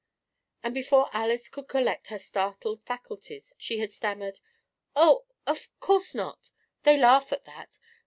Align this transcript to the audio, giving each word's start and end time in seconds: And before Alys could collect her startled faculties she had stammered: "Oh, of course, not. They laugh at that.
And 0.63 0.73
before 0.73 1.11
Alys 1.13 1.47
could 1.47 1.67
collect 1.67 2.07
her 2.07 2.17
startled 2.17 2.83
faculties 2.87 3.53
she 3.59 3.77
had 3.77 3.91
stammered: 3.93 4.39
"Oh, 4.95 5.25
of 5.45 5.69
course, 5.79 6.15
not. 6.15 6.49
They 6.81 6.97
laugh 6.97 7.31
at 7.31 7.45
that. 7.45 7.77